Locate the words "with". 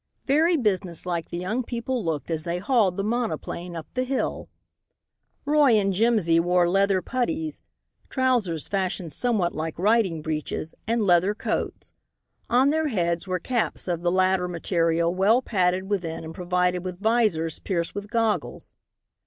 16.83-16.99, 17.93-18.09